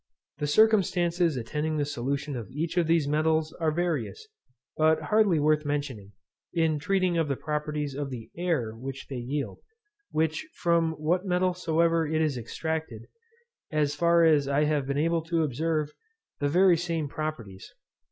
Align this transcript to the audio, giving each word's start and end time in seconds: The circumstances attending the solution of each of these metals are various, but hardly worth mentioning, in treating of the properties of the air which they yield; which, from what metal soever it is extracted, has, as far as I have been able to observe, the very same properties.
The 0.39 0.47
circumstances 0.47 1.37
attending 1.37 1.77
the 1.77 1.85
solution 1.85 2.35
of 2.35 2.49
each 2.49 2.75
of 2.75 2.87
these 2.87 3.07
metals 3.07 3.53
are 3.59 3.71
various, 3.71 4.27
but 4.75 4.99
hardly 4.99 5.37
worth 5.37 5.63
mentioning, 5.63 6.13
in 6.51 6.79
treating 6.79 7.19
of 7.19 7.27
the 7.27 7.35
properties 7.35 7.93
of 7.93 8.09
the 8.09 8.31
air 8.35 8.71
which 8.75 9.05
they 9.11 9.17
yield; 9.17 9.59
which, 10.09 10.47
from 10.55 10.93
what 10.93 11.27
metal 11.27 11.53
soever 11.53 12.07
it 12.07 12.19
is 12.19 12.35
extracted, 12.35 13.05
has, 13.69 13.89
as 13.91 13.95
far 13.95 14.23
as 14.23 14.47
I 14.47 14.63
have 14.63 14.87
been 14.87 14.97
able 14.97 15.21
to 15.25 15.43
observe, 15.43 15.91
the 16.39 16.49
very 16.49 16.77
same 16.77 17.07
properties. 17.07 17.71